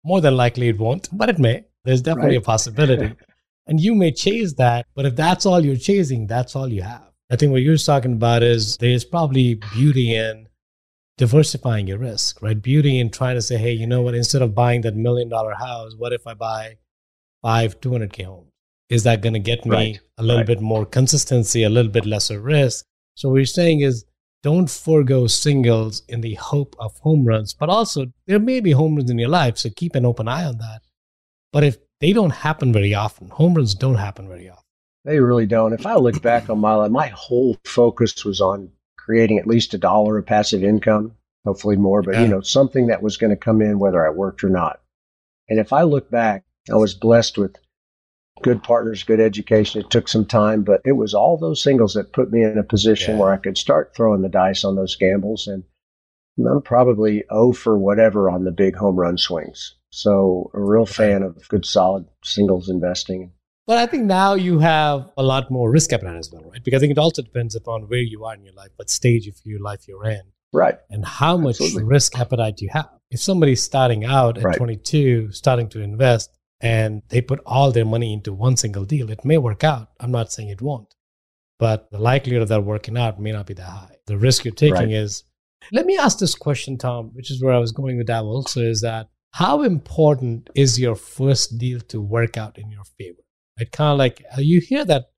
[0.04, 1.66] More than likely, it won't, but it may.
[1.84, 2.44] There's definitely right.
[2.44, 3.16] a possibility.
[3.68, 7.09] and you may chase that, but if that's all you're chasing, that's all you have.
[7.30, 10.48] I think what you're talking about is there's probably beauty in
[11.18, 12.60] diversifying your risk, right?
[12.60, 14.16] Beauty in trying to say, hey, you know what?
[14.16, 16.78] Instead of buying that million dollar house, what if I buy
[17.42, 18.52] five 200K homes?
[18.90, 20.00] Is that going to get me right.
[20.18, 20.48] a little right.
[20.48, 22.86] bit more consistency, a little bit lesser risk?
[23.16, 24.06] So what you're saying is
[24.42, 28.96] don't forego singles in the hope of home runs, but also there may be home
[28.96, 29.58] runs in your life.
[29.58, 30.82] So keep an open eye on that.
[31.52, 34.64] But if they don't happen very often, home runs don't happen very often.
[35.10, 35.74] They really don't.
[35.74, 39.74] If I look back on my life, my whole focus was on creating at least
[39.74, 42.22] a dollar of passive income, hopefully more, but yeah.
[42.22, 44.82] you know, something that was going to come in whether I worked or not.
[45.50, 47.56] And if I look back, I was blessed with
[48.44, 49.82] good partners, good education.
[49.82, 52.64] It took some time, but it was all those singles that put me in a
[52.64, 53.22] position yeah.
[53.22, 55.48] where I could start throwing the dice on those gambles.
[55.48, 55.64] And
[56.38, 59.74] I'm probably oh for whatever on the big home run swings.
[59.90, 63.32] So a real fan of good, solid singles investing.
[63.70, 66.64] But I think now you have a lot more risk appetite as well, right?
[66.64, 69.28] Because I think it also depends upon where you are in your life, what stage
[69.28, 70.24] of your life you're in.
[70.52, 70.80] Right.
[70.90, 71.84] And how much Absolutely.
[71.84, 72.90] risk appetite you have.
[73.12, 74.58] If somebody's starting out at right.
[74.58, 79.24] 22, starting to invest, and they put all their money into one single deal, it
[79.24, 79.92] may work out.
[80.00, 80.96] I'm not saying it won't,
[81.60, 83.98] but the likelihood of that working out may not be that high.
[84.08, 84.92] The risk you're taking right.
[84.92, 85.26] is.
[85.72, 88.62] Let me ask this question, Tom, which is where I was going with that also
[88.62, 93.22] is that how important is your first deal to work out in your favor?
[93.60, 95.12] It kind of like uh, you hear that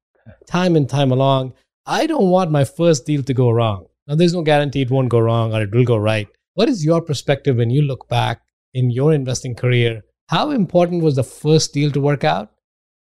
[0.47, 1.53] time and time along.
[1.85, 3.87] I don't want my first deal to go wrong.
[4.07, 6.27] Now, there's no guarantee it won't go wrong or it will go right.
[6.53, 8.41] What is your perspective when you look back
[8.73, 12.53] in your investing career how important was the first deal to work out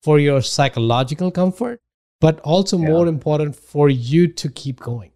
[0.03, 1.81] for your psychological comfort,
[2.21, 2.89] but also yeah.
[2.89, 5.13] more important for you to keep going?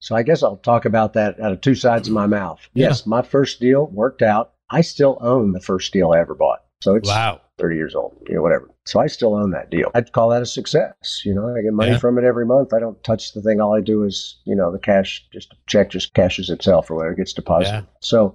[0.00, 2.60] So I guess I'll talk about that out of two sides of my mouth.
[2.74, 2.88] Yeah.
[2.88, 4.52] Yes, my first deal worked out.
[4.68, 6.62] I still own the first deal I ever bought.
[6.82, 7.40] So it's wow.
[7.62, 8.68] 30 years old, you know, whatever.
[8.84, 9.90] So I still own that deal.
[9.94, 11.22] I'd call that a success.
[11.24, 11.98] You know, I get money yeah.
[11.98, 12.74] from it every month.
[12.74, 13.60] I don't touch the thing.
[13.60, 17.14] All I do is, you know, the cash, just check just cashes itself or whatever
[17.14, 17.84] gets deposited.
[17.84, 17.98] Yeah.
[18.00, 18.34] So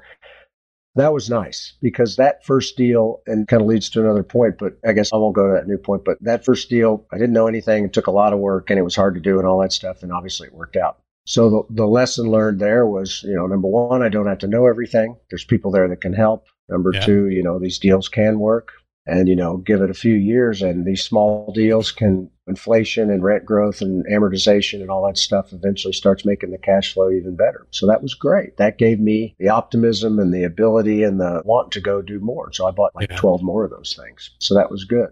[0.96, 4.78] that was nice because that first deal and kind of leads to another point, but
[4.88, 6.06] I guess I won't go to that new point.
[6.06, 7.84] But that first deal, I didn't know anything.
[7.84, 9.74] It took a lot of work and it was hard to do and all that
[9.74, 10.04] stuff.
[10.04, 11.00] And obviously it worked out.
[11.26, 14.48] So the, the lesson learned there was, you know, number one, I don't have to
[14.48, 15.18] know everything.
[15.30, 16.46] There's people there that can help.
[16.70, 17.02] Number yeah.
[17.02, 18.72] two, you know, these deals can work
[19.08, 23.24] and, you know, give it a few years and these small deals can inflation and
[23.24, 27.36] rent growth and amortization and all that stuff eventually starts making the cash flow even
[27.36, 27.66] better.
[27.72, 28.58] So that was great.
[28.58, 32.52] That gave me the optimism and the ability and the want to go do more.
[32.52, 33.18] So I bought like yeah.
[33.18, 34.32] 12 more of those things.
[34.40, 35.10] So that was good.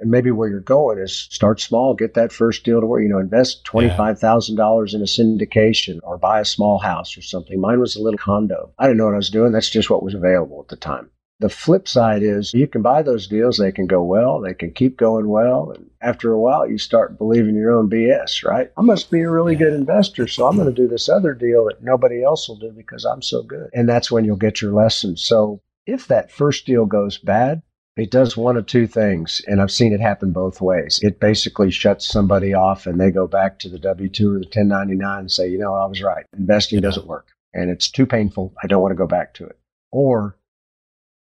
[0.00, 3.08] And maybe where you're going is start small, get that first deal to where, you
[3.08, 7.60] know, invest $25,000 in a syndication or buy a small house or something.
[7.60, 8.72] Mine was a little condo.
[8.80, 9.52] I didn't know what I was doing.
[9.52, 11.10] That's just what was available at the time.
[11.42, 14.70] The flip side is you can buy those deals, they can go well, they can
[14.70, 15.72] keep going well.
[15.72, 18.70] And after a while, you start believing your own BS, right?
[18.76, 21.64] I must be a really good investor, so I'm going to do this other deal
[21.64, 23.70] that nobody else will do because I'm so good.
[23.74, 25.16] And that's when you'll get your lesson.
[25.16, 27.60] So if that first deal goes bad,
[27.96, 31.00] it does one of two things, and I've seen it happen both ways.
[31.02, 34.46] It basically shuts somebody off, and they go back to the W 2 or the
[34.46, 36.24] 1099 and say, you know, I was right.
[36.38, 38.54] Investing doesn't work, and it's too painful.
[38.62, 39.58] I don't want to go back to it.
[39.90, 40.36] Or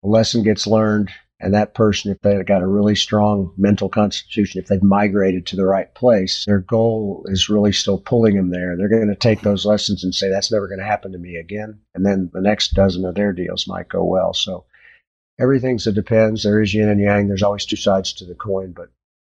[0.04, 4.61] a lesson gets learned and that person, if they've got a really strong mental constitution,
[4.61, 8.76] if they've migrated to the right place, their goal is really still pulling them there.
[8.76, 11.37] They're going to take those lessons and say, that's never going to happen to me
[11.37, 11.78] again.
[11.94, 14.34] And then the next dozen of their deals might go well.
[14.34, 14.64] So
[15.38, 16.42] everything's a depends.
[16.42, 17.28] There is yin and yang.
[17.28, 18.88] There's always two sides to the coin, but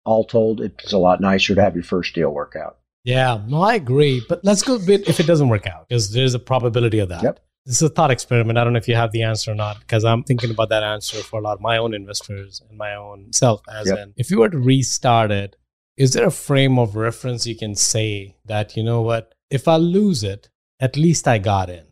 [0.05, 2.77] all told, it's a lot nicer to have your first deal work out.
[3.03, 4.21] Yeah, no, I agree.
[4.27, 7.09] But let's go a bit if it doesn't work out, because there's a probability of
[7.09, 7.23] that.
[7.23, 8.57] Yep this is a thought experiment.
[8.57, 10.83] I don't know if you have the answer or not, because I'm thinking about that
[10.83, 13.61] answer for a lot of my own investors and my own self.
[13.69, 13.97] As yep.
[13.97, 15.55] in, if you were to restart it,
[15.97, 19.75] is there a frame of reference you can say that, you know what, if I
[19.75, 21.85] lose it, at least I got in?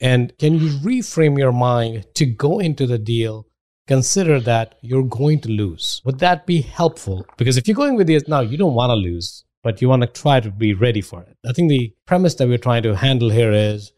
[0.00, 3.46] And can you reframe your mind to go into the deal?
[3.86, 6.02] Consider that you're going to lose.
[6.04, 7.24] Would that be helpful?
[7.38, 10.02] Because if you're going with this now, you don't want to lose, but you want
[10.02, 11.36] to try to be ready for it.
[11.48, 13.92] I think the premise that we're trying to handle here is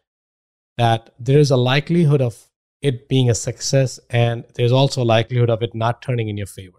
[0.79, 2.47] that there is a likelihood of
[2.81, 6.47] it being a success and there's also a likelihood of it not turning in your
[6.47, 6.79] favor.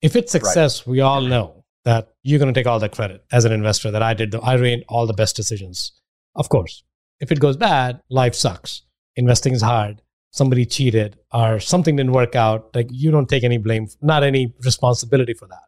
[0.00, 0.92] If it's success, right.
[0.92, 4.02] we all know that you're going to take all the credit as an investor that
[4.02, 5.92] I did, the, I made all the best decisions.
[6.36, 6.84] Of course,
[7.20, 8.82] if it goes bad, life sucks.
[9.16, 10.00] Investing is hard.
[10.32, 12.74] Somebody cheated or something didn't work out.
[12.74, 15.62] Like you don't take any blame, not any responsibility for that.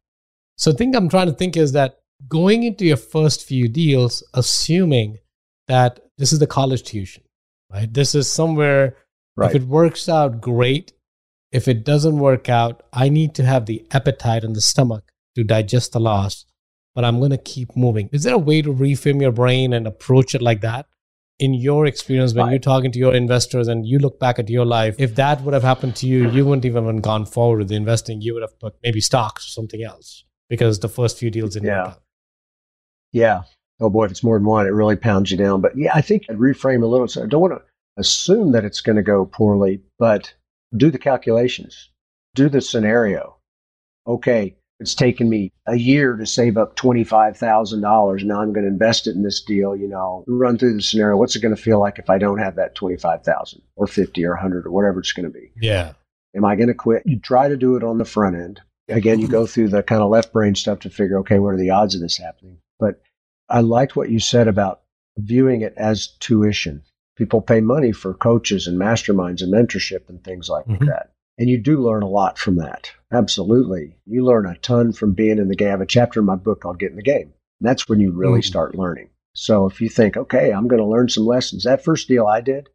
[0.56, 4.26] So the thing I'm trying to think is that going into your first few deals,
[4.34, 5.18] assuming
[5.68, 7.22] that this is the college tuition,
[7.70, 7.92] right?
[7.92, 8.96] This is somewhere,
[9.36, 9.54] right.
[9.54, 10.92] if it works out, great.
[11.52, 15.44] If it doesn't work out, I need to have the appetite and the stomach to
[15.44, 16.44] digest the loss,
[16.94, 18.08] but I'm going to keep moving.
[18.12, 20.86] Is there a way to reframe your brain and approach it like that?
[21.38, 22.52] In your experience, when right.
[22.52, 25.52] you're talking to your investors and you look back at your life, if that would
[25.52, 28.22] have happened to you, you wouldn't even have gone forward with the investing.
[28.22, 31.68] You would have put maybe stocks or something else because the first few deals didn't
[31.68, 31.78] yeah.
[31.78, 32.02] work out.
[33.12, 33.42] Yeah.
[33.80, 35.60] Oh boy, if it's more than one, it really pounds you down.
[35.60, 37.08] But yeah, I think I'd reframe a little.
[37.08, 37.62] So I don't want to
[37.98, 40.34] assume that it's going to go poorly, but
[40.76, 41.90] do the calculations,
[42.34, 43.36] do the scenario.
[44.06, 48.24] Okay, it's taken me a year to save up $25,000.
[48.24, 49.76] Now I'm going to invest it in this deal.
[49.76, 51.16] You know, run through the scenario.
[51.16, 54.32] What's it going to feel like if I don't have that 25,000 or 50 or
[54.32, 55.50] 100 or whatever it's going to be?
[55.60, 55.92] Yeah.
[56.34, 57.02] Am I going to quit?
[57.06, 58.60] You try to do it on the front end.
[58.88, 61.58] Again, you go through the kind of left brain stuff to figure, okay, what are
[61.58, 62.58] the odds of this happening?
[62.78, 63.00] But
[63.48, 64.82] I liked what you said about
[65.16, 66.82] viewing it as tuition.
[67.16, 70.86] People pay money for coaches and masterminds and mentorship and things like mm-hmm.
[70.86, 71.12] that.
[71.38, 72.90] And you do learn a lot from that.
[73.12, 73.96] Absolutely.
[74.06, 75.68] You learn a ton from being in the game.
[75.68, 77.32] I have a chapter in my book called Get in the Game.
[77.60, 78.46] And that's when you really mm-hmm.
[78.46, 79.10] start learning.
[79.34, 82.40] So if you think, okay, I'm going to learn some lessons, that first deal I
[82.40, 82.68] did,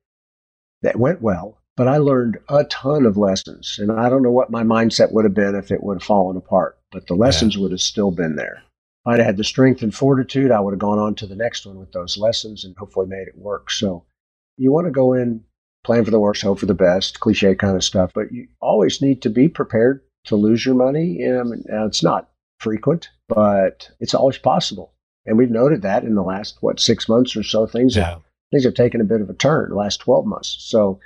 [0.84, 3.78] that went well, but I learned a ton of lessons.
[3.80, 6.38] And I don't know what my mindset would have been if it would have fallen
[6.38, 7.62] apart, but the lessons yeah.
[7.64, 8.64] would have still been there.
[9.06, 11.66] I'd have had the strength and fortitude, I would have gone on to the next
[11.66, 13.72] one with those lessons and hopefully made it work.
[13.72, 14.06] So
[14.58, 15.44] you want to go in,
[15.84, 19.02] plan for the worst, hope for the best, cliche kind of stuff, but you always
[19.02, 21.22] need to be prepared to lose your money.
[21.24, 24.94] And uh, it's not frequent, but it's always possible.
[25.26, 28.10] And we've noted that in the last, what, six months or so, things, yeah.
[28.12, 30.58] have, things have taken a bit of a turn the last 12 months.
[30.60, 31.00] So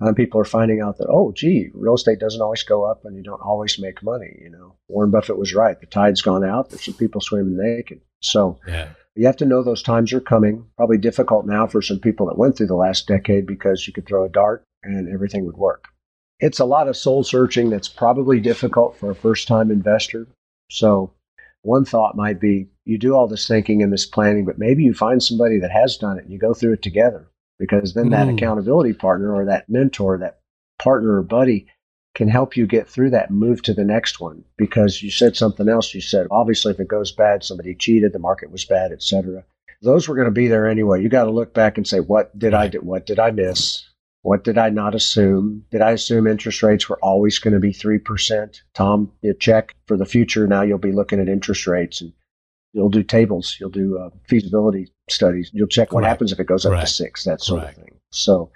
[0.00, 3.16] um, people are finding out that, oh, gee, real estate doesn't always go up and
[3.16, 4.38] you don't always make money.
[4.42, 5.78] You know, Warren Buffett was right.
[5.78, 6.70] The tide's gone out.
[6.70, 8.00] There's some people swimming naked.
[8.20, 8.88] So yeah.
[9.14, 10.66] you have to know those times are coming.
[10.76, 14.06] Probably difficult now for some people that went through the last decade because you could
[14.06, 15.86] throw a dart and everything would work.
[16.40, 20.26] It's a lot of soul searching that's probably difficult for a first time investor.
[20.70, 21.12] So
[21.62, 24.92] one thought might be you do all this thinking and this planning, but maybe you
[24.92, 28.26] find somebody that has done it and you go through it together because then that
[28.26, 28.36] mm.
[28.36, 30.40] accountability partner or that mentor, that
[30.78, 31.66] partner or buddy
[32.14, 35.36] can help you get through that and move to the next one because you said
[35.36, 35.94] something else.
[35.94, 39.44] You said, obviously, if it goes bad, somebody cheated, the market was bad, etc.
[39.82, 41.02] Those were going to be there anyway.
[41.02, 42.78] You got to look back and say, what did I do?
[42.78, 43.84] What did I miss?
[44.22, 45.66] What did I not assume?
[45.70, 48.60] Did I assume interest rates were always going to be 3%?
[48.72, 50.46] Tom, you check for the future.
[50.46, 52.12] Now you'll be looking at interest rates and
[52.72, 56.66] you'll do tables, you'll do uh, feasibility studies, you'll check what happens if it goes
[56.66, 57.98] up to six, that sort of thing.
[58.10, 58.50] So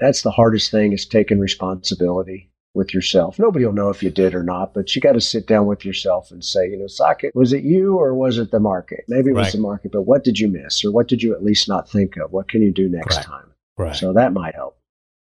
[0.00, 3.38] that's the hardest thing is taking responsibility with yourself.
[3.38, 5.84] Nobody will know if you did or not, but you got to sit down with
[5.84, 9.04] yourself and say, you know, Saket, was it you or was it the market?
[9.08, 11.44] Maybe it was the market, but what did you miss or what did you at
[11.44, 12.32] least not think of?
[12.32, 13.24] What can you do next right.
[13.24, 13.52] time?
[13.78, 13.94] Right.
[13.94, 14.76] So that might help.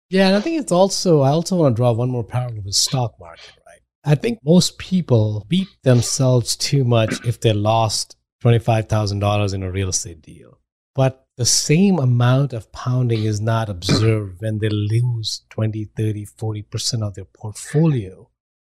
[0.10, 2.66] Yeah, and I think it's also I also want to draw one more parallel with
[2.66, 3.80] the stock market, right?
[4.04, 9.90] I think most people beat themselves too much if they lost $25,000 in a real
[9.90, 10.60] estate deal.
[10.94, 17.08] But the same amount of pounding is not observed when they lose 20, 30, 40%
[17.08, 18.30] of their portfolio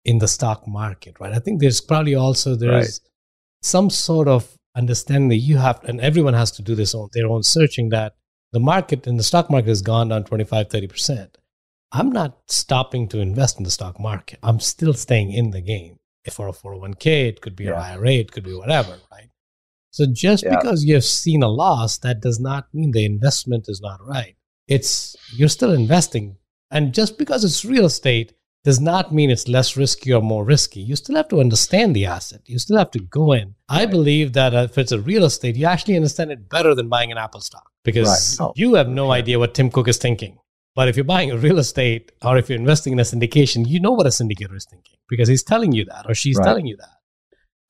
[0.05, 1.33] in the stock market, right?
[1.33, 3.09] I think there's probably also there's right.
[3.61, 7.27] some sort of understanding that you have, and everyone has to do this on their
[7.27, 8.15] own searching that
[8.51, 11.35] the market and the stock market has gone down 25, 30%.
[11.91, 14.39] I'm not stopping to invest in the stock market.
[14.43, 15.97] I'm still staying in the game.
[16.25, 17.73] If for a 401k, it could be yeah.
[17.73, 19.29] an IRA, it could be whatever, right?
[19.93, 20.57] So just yeah.
[20.57, 24.35] because you've seen a loss, that does not mean the investment is not right.
[24.67, 26.37] It's you're still investing.
[26.71, 30.79] And just because it's real estate does not mean it's less risky or more risky.
[30.79, 32.41] You still have to understand the asset.
[32.45, 33.53] You still have to go in.
[33.69, 33.81] Right.
[33.81, 36.89] I believe that uh, if it's a real estate, you actually understand it better than
[36.89, 38.47] buying an Apple stock because right.
[38.47, 40.39] oh, you have no idea what Tim Cook is thinking.
[40.75, 43.79] But if you're buying a real estate or if you're investing in a syndication, you
[43.79, 46.45] know what a syndicator is thinking because he's telling you that or she's right.
[46.45, 46.89] telling you that.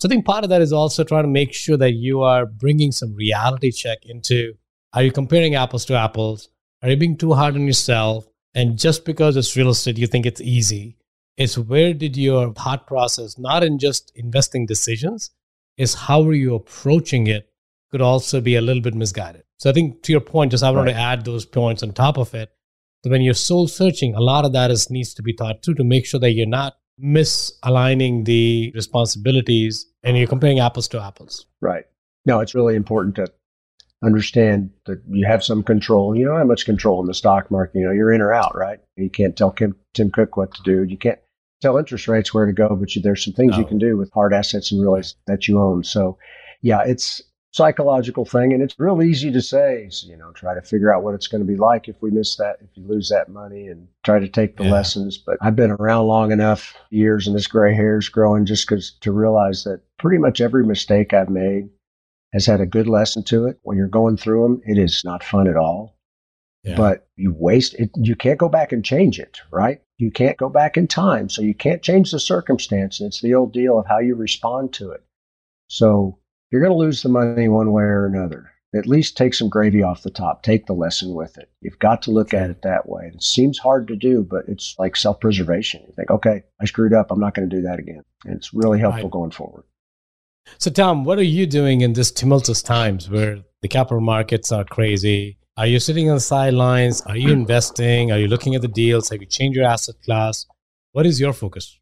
[0.03, 2.45] So I think part of that is also trying to make sure that you are
[2.45, 4.55] bringing some reality check into
[4.91, 6.49] are you comparing apples to apples?
[6.81, 8.27] Are you being too hard on yourself?
[8.53, 10.97] And just because it's real estate, you think it's easy.
[11.37, 15.31] It's where did your thought process, not in just investing decisions,
[15.77, 17.49] is how are you approaching it
[17.89, 19.43] could also be a little bit misguided.
[19.57, 20.91] So I think to your point, just I want right.
[20.95, 22.51] to add those points on top of it.
[23.05, 25.75] So when you're soul searching, a lot of that is needs to be thought through
[25.75, 31.45] to make sure that you're not misaligning the responsibilities and you're comparing apples to apples.
[31.61, 31.85] Right.
[32.25, 33.27] No, it's really important to
[34.03, 36.15] understand that you have some control.
[36.15, 37.79] You don't have much control in the stock market.
[37.79, 38.79] You know, you're in or out, right?
[38.95, 40.83] You can't tell Kim, Tim Cook what to do.
[40.83, 41.19] You can't
[41.61, 43.59] tell interest rates where to go, but you, there's some things No.
[43.59, 45.83] you can do with hard assets and real estate that you own.
[45.83, 46.17] So,
[46.61, 47.21] yeah, it's
[47.53, 49.87] psychological thing, and it's real easy to say.
[49.89, 52.09] So, you know, try to figure out what it's going to be like if we
[52.11, 54.71] miss that, if you lose that money, and try to take the Yeah.
[54.71, 55.17] lessons.
[55.17, 58.91] But I've been around long enough, years, and this gray hair is growing, just because
[59.01, 61.69] to realize that pretty much every mistake I've made
[62.33, 63.59] has had a good lesson to it.
[63.61, 65.95] When you're going through them, it is not fun at all
[66.63, 66.75] Yeah.
[66.75, 67.91] but you waste it.
[67.95, 69.81] You can't go back and change it, right?
[69.99, 71.29] You can't go back in time.
[71.29, 72.99] So you can't change the circumstance.
[72.99, 75.03] And it's the old deal of how you respond to it.
[75.67, 76.17] So
[76.53, 78.51] you're going to lose the money one way or another.
[78.75, 80.43] At least take some gravy off the top.
[80.43, 81.49] Take the lesson with it.
[81.61, 83.09] You've got to look at it that way.
[83.11, 85.81] It seems hard to do, but it's like self preservation.
[85.87, 87.09] You think, okay, I screwed up.
[87.09, 88.03] I'm not going to do that again.
[88.25, 89.11] And it's really helpful Right.
[89.11, 89.63] going forward.
[90.59, 94.63] So, Tom, what are you doing in this tumultuous times where the capital markets are
[94.63, 95.39] crazy?
[95.57, 97.01] Are you sitting on the sidelines?
[97.01, 98.11] Are you investing?
[98.11, 99.09] Are you looking at the deals?
[99.09, 100.45] Have you changed your asset class?
[100.91, 101.79] What is your focus?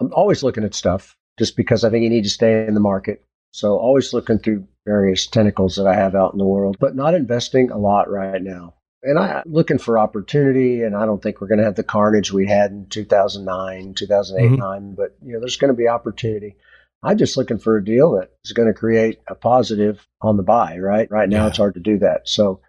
[0.00, 2.80] I'm always looking at stuff just because I think you need to stay in the
[2.80, 3.24] market.
[3.52, 7.14] So always looking through various tentacles that I have out in the world, but not
[7.14, 8.74] investing a lot right now.
[9.04, 12.32] And I'm looking for opportunity, and I don't think we're going to have the carnage
[12.32, 14.58] we had in 2009, 2008, Mhm.
[14.58, 14.94] 9.
[14.94, 16.56] But you know, there's going to be opportunity.
[17.02, 20.44] I'm just looking for a deal that is going to create a positive on the
[20.44, 20.78] buy.
[20.78, 21.48] Right, right now Yeah.
[21.48, 22.28] it's hard to do that.
[22.28, 22.60] So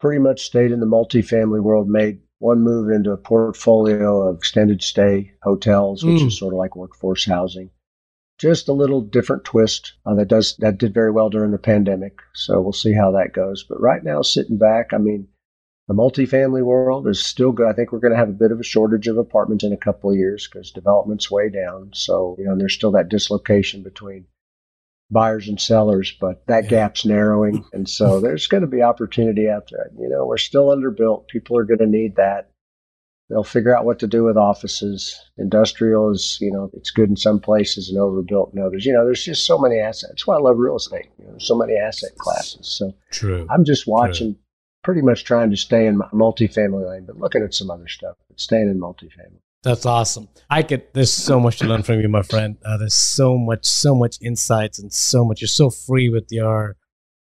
[0.00, 4.82] pretty much stayed in the multifamily world, made one move into a portfolio of extended
[4.82, 6.26] stay hotels, which Mm.
[6.28, 7.70] is sort of like workforce housing.
[8.42, 12.18] Just a little different twist uh, that does that did very well during the pandemic.
[12.34, 13.62] So we'll see how that goes.
[13.62, 15.28] But right now, sitting back, I mean,
[15.86, 17.68] the multifamily world is still good.
[17.68, 19.76] I think we're going to have a bit of a shortage of apartments in a
[19.76, 21.90] couple of years because development's way down.
[21.94, 24.26] So you know, there's still that dislocation between
[25.08, 26.70] buyers and sellers, but that Yeah.
[26.70, 27.64] gap's narrowing.
[27.72, 29.88] And so there's going to be opportunity out there.
[29.96, 31.28] You know, we're still underbuilt.
[31.28, 32.50] People are going to need that.
[33.32, 35.18] They'll figure out what to do with offices.
[35.38, 38.84] Industrial is, you know, it's good in some places and overbuilt in others.
[38.84, 40.10] You know, there's just so many assets.
[40.10, 41.06] That's why I love real estate.
[41.18, 42.68] You know, so many asset classes.
[42.68, 43.46] So True.
[43.48, 44.36] I'm just watching,
[44.84, 48.16] pretty much trying to stay in my multifamily lane, but looking at some other stuff,
[48.28, 49.40] but staying in multifamily.
[49.62, 50.28] That's awesome.
[50.50, 52.58] I get there's so much to learn from you, my friend.
[52.62, 55.40] Uh, there's so much, so much insights and so much.
[55.40, 56.76] You're so free with your,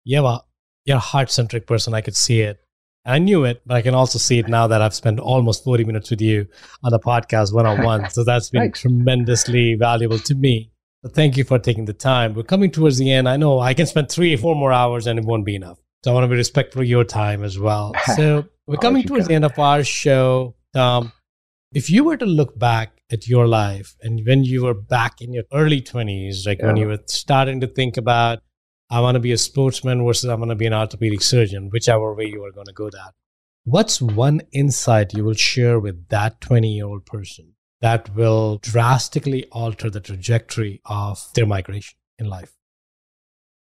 [0.06, 0.42] you have a,
[0.86, 1.94] you're a heart centric person.
[1.94, 2.58] I could see it.
[3.06, 5.84] I knew it, but I can also see it now that I've spent almost 40
[5.86, 6.48] minutes with you
[6.84, 8.10] on the podcast one on one.
[8.10, 8.82] So that's been Thanks.
[8.82, 10.72] tremendously valuable to me.
[11.04, 12.34] So thank you for taking the time.
[12.34, 13.30] We're coming towards the end.
[13.30, 15.80] I know I can spend three or four more hours and it won't be enough.
[16.04, 17.94] So I want to be respectful of your time as well.
[18.16, 20.56] So we're coming towards the end of our show.
[20.76, 21.12] Um,
[21.74, 25.34] if you were to look back at your life and when you were back in
[25.34, 28.40] your early 20s, like when you were starting to think about,
[28.92, 32.16] I want to be a sportsman versus I want to be an orthopedic surgeon, whichever
[32.16, 33.14] way you are going to go that.
[33.64, 39.46] What's one insight you will share with that 20 year old person that will drastically
[39.52, 42.52] alter the trajectory of their migration in life?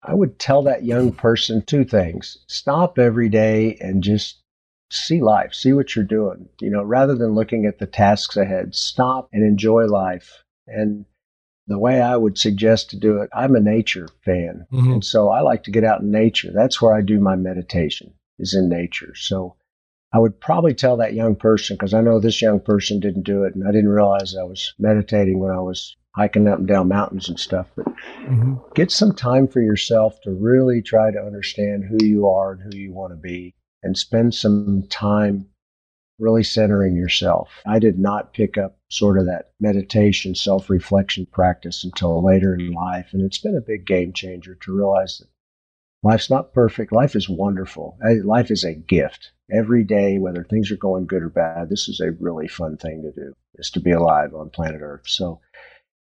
[0.03, 2.39] I would tell that young person two things.
[2.49, 4.43] Stop every day and just
[4.91, 6.49] see life, see what you're doing.
[6.61, 10.43] You know, rather than looking at the tasks ahead, stop and enjoy life.
[10.67, 11.05] And
[11.67, 14.67] the way I would suggest to do it, I'm a nature fan.
[14.73, 14.95] Mhm.
[14.95, 16.51] And so I like to get out in nature.
[16.53, 19.15] That's where I do my meditation, is in nature.
[19.15, 19.57] So
[20.13, 23.45] I would probably tell that young person, because I know this young person didn't do
[23.45, 26.89] it, and I didn't realize I was meditating when I was hiking up and down
[26.89, 27.69] mountains and stuff.
[27.75, 27.87] But
[28.75, 32.79] get some time for yourself to really try to understand who you are and who
[32.79, 35.47] you want to be and spend some time
[36.19, 37.51] really centering yourself.
[37.67, 42.73] I did not pick up sort of that meditation, self reflection practice until later in
[42.73, 43.11] life.
[43.13, 45.29] And it's been a big game changer to realize that
[46.03, 46.93] life's not perfect.
[46.93, 47.99] Life is wonderful.
[48.25, 49.33] Life is a gift.
[49.51, 53.03] Every day, whether things are going good or bad, this is a really fun thing
[53.03, 55.07] to do, is to be alive on planet Earth.
[55.07, 55.41] So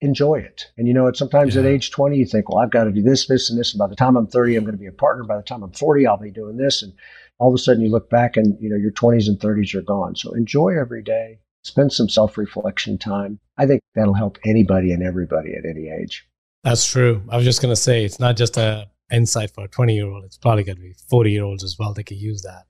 [0.00, 0.66] enjoy it.
[0.76, 1.10] And you know?
[1.12, 3.72] Sometimes at age 20, you think, well, I've got to do this, this, and this.
[3.72, 5.24] And by the time I'm 30, I'm going to be a partner.
[5.24, 6.82] By the time I'm 40, I'll be doing this.
[6.82, 6.92] And
[7.38, 9.82] all of a sudden you look back and, you know, your 20s and 30s are
[9.82, 10.16] gone.
[10.16, 11.38] So enjoy every day.
[11.64, 13.38] Spend some self-reflection time.
[13.58, 16.26] I think that'll help anybody and everybody at any age.
[16.64, 17.22] That's true.
[17.28, 20.06] I was just going to say it's not just a insight for a 20 year
[20.06, 20.24] old.
[20.24, 21.92] It's probably going to be 40 year olds as well.
[21.94, 22.64] They could use that.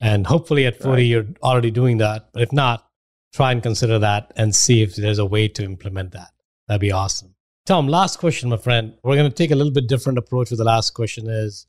[0.00, 1.00] And hopefully at 40, Right.
[1.06, 2.30] you're already doing that.
[2.32, 2.86] But if not,
[3.34, 6.28] try and consider that and see if there's a way to implement that.
[6.68, 7.34] That'd be awesome.
[7.66, 8.94] Tom, last question, my friend.
[9.04, 11.66] We're going to take a little bit different approach with the last question is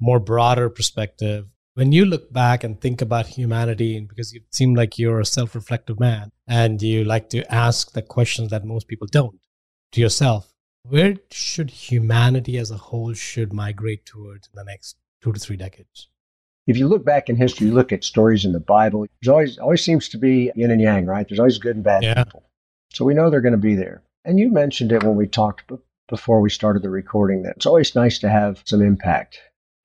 [0.00, 1.46] more broader perspective.
[1.78, 5.24] When you look back and think about humanity, and because you seem like you're a
[5.24, 9.38] self-reflective man and you like to ask the questions that most people don't
[9.92, 10.52] to yourself,
[10.82, 15.56] where should humanity as a whole should migrate towards in the next two to three
[15.56, 16.08] decades?
[16.66, 19.58] If you look back in history, you look at stories in the Bible, there's always
[19.58, 21.28] always seems to be yin and yang, right?
[21.28, 22.24] There's always good and bad Yeah.
[22.24, 22.42] people.
[22.92, 24.02] So we know they're going to be there.
[24.24, 25.70] And you mentioned it when we talked
[26.08, 29.38] before we started the recording that it's always nice to have some impact.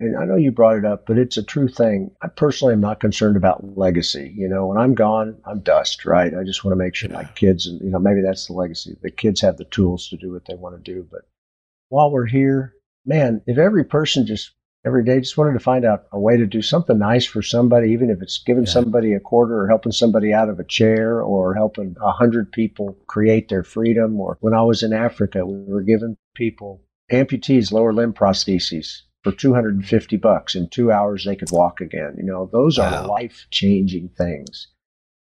[0.04, 2.12] And I know you brought it up, but it's a true thing.
[2.22, 4.34] I personally am not concerned about legacy.
[4.36, 6.34] You know, when I'm gone, I'm dust, right?
[6.34, 8.98] I just want to make sure my kids, and you know, maybe that's the legacy.
[9.02, 11.08] The kids have the tools to do what they want to do.
[11.10, 11.22] But
[11.88, 12.74] while we're here,
[13.06, 14.52] man, if every person just
[14.86, 17.92] every day just wanted to find out a way to do something nice for somebody,
[17.92, 18.72] even if it's giving yeah.
[18.72, 22.98] somebody a quarter or helping somebody out of a chair or helping a hundred people
[23.08, 24.20] create their freedom.
[24.20, 29.32] Or when I was in Africa, we were giving people amputees lower limb prostheses for
[29.32, 30.56] 250 bucks.
[30.56, 32.16] In two hours, they could walk again.
[32.18, 33.04] You know, those wow.
[33.04, 34.68] are life changing things.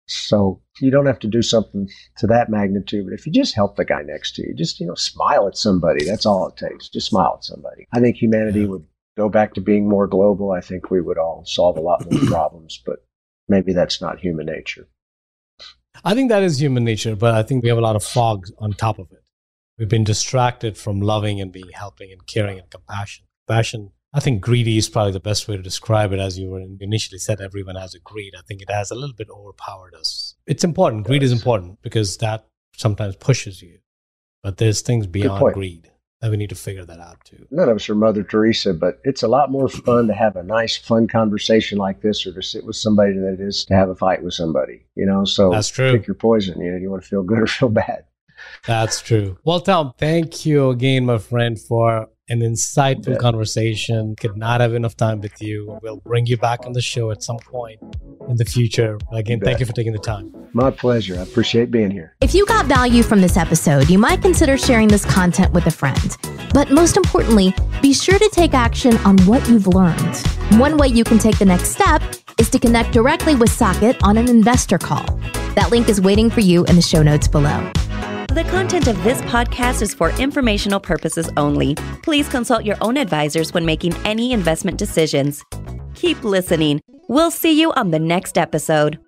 [0.07, 3.76] So you don't have to do something to that magnitude, but if you just help
[3.76, 6.91] the guy next to you, just, you know, smile at somebody, that's all it takes.
[6.91, 7.87] Just smile at somebody.
[7.93, 8.66] I think humanity yeah.
[8.66, 8.85] would
[9.16, 12.20] go back to being more global, I think we would all solve a lot more
[12.26, 13.05] problems, but
[13.49, 14.89] maybe that's not human nature.
[16.05, 18.47] I think that is human nature, but I think we have a lot of fog
[18.59, 19.22] on top of it.
[19.78, 23.24] We've been distracted from loving and being helping and caring and compassion.
[23.47, 26.20] Passion, I think greedy is probably the best way to describe it.
[26.20, 28.34] As you were initially said, everyone has a greed.
[28.38, 30.34] I think it has a little bit overpowered us.
[30.47, 31.07] It's important.
[31.07, 33.78] Greed is important because that sometimes pushes you,
[34.42, 35.90] but there's things beyond greed
[36.24, 37.47] and we need to figure that out too.
[37.51, 40.42] None of us are Mother Teresa, but it's a lot more fun to have a
[40.42, 43.90] nice, fun conversation like this, or to sit with somebody than it is to have
[43.90, 44.86] a fight with somebody.
[44.95, 45.92] You know, so that's true.
[45.92, 46.59] Pick your poison.
[46.62, 48.05] You know, you want to feel good or feel bad.
[48.66, 49.36] That's true.
[49.45, 54.16] Well, Tom, thank you again, my friend, for an insightful conversation.
[54.16, 55.79] Could not have enough time with you.
[55.83, 57.81] We'll bring you back on the show at some point
[58.29, 58.99] in the future.
[59.12, 60.33] Again, thank you for taking the time.
[60.53, 61.18] My pleasure.
[61.18, 62.16] I appreciate being here.
[62.20, 65.70] If you got value from this episode, you might consider sharing this content with a
[65.70, 66.16] friend.
[66.53, 67.53] But most importantly,
[67.83, 70.16] be sure to take action on what you've learned.
[70.61, 72.03] One way you can take the next step
[72.39, 75.05] is to connect directly with Saket on an investor call.
[75.55, 77.70] That link is waiting for you in the show notes below.
[78.29, 81.75] The content of this podcast is for informational purposes only.
[82.03, 85.45] Please consult your own advisors when making any investment decisions.
[85.95, 86.81] Keep listening.
[87.09, 88.99] We'll see you on the next episode.